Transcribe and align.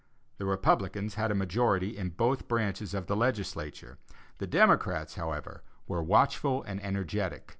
The 0.39 0.45
Republicans 0.45 1.13
had 1.13 1.29
a 1.29 1.35
majority 1.35 1.95
in 1.95 2.09
both 2.09 2.47
branches 2.47 2.95
of 2.95 3.05
the 3.05 3.15
legislature; 3.15 3.99
the 4.39 4.47
Democrats, 4.47 5.13
however, 5.13 5.61
were 5.87 6.01
watchful 6.01 6.63
and 6.63 6.83
energetic. 6.83 7.47